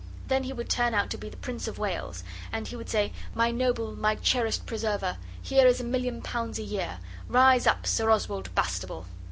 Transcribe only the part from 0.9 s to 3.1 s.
out to be the Prince of Wales, and he would